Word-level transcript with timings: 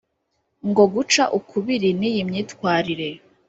ngo 0.69 0.83
guca 0.93 1.23
ukubiri 1.37 1.89
n’iyi 1.99 2.21
myitwarire 2.29 3.09